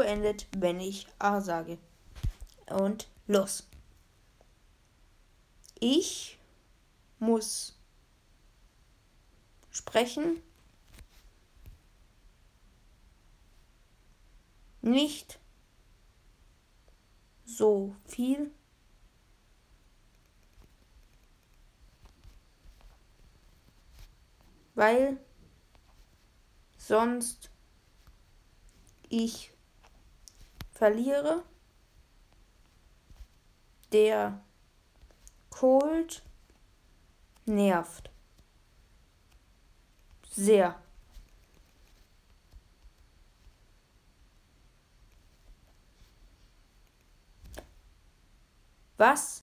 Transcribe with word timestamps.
endet, 0.00 0.48
wenn 0.56 0.80
ich 0.80 1.06
A 1.18 1.40
sage. 1.40 1.78
Und 2.68 3.08
los. 3.26 3.68
Ich 5.78 6.38
muss 7.18 7.78
sprechen. 9.70 10.42
Nicht 14.82 15.38
so 17.44 17.94
viel. 18.06 18.50
Weil 24.74 25.18
sonst 26.78 27.50
ich 29.10 29.52
verliere. 30.72 31.44
Der 33.92 34.40
Cold 35.50 36.22
nervt. 37.44 38.08
Sehr. 40.30 40.80
Was 48.96 49.38